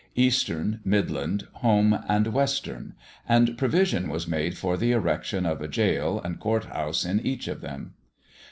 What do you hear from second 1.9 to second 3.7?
and Western; and